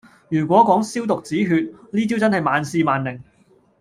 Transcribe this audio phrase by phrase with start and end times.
[0.29, 3.21] 如果講消毒止血，呢招真係萬試萬靈